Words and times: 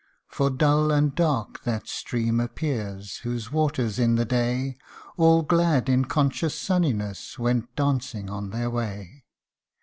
For 0.27 0.49
dull 0.49 0.91
and 0.91 1.13
dark 1.13 1.61
that 1.63 1.87
stream 1.87 2.39
appears, 2.39 3.17
whose 3.17 3.51
waters', 3.51 3.99
in 3.99 4.15
the 4.15 4.25
day, 4.25 4.79
All 5.15 5.43
glad 5.43 5.89
in 5.89 6.05
conscious 6.05 6.59
sunniness, 6.59 7.37
went 7.37 7.75
dancing 7.75 8.27
on 8.27 8.49
their 8.49 8.71
way. 8.71 9.25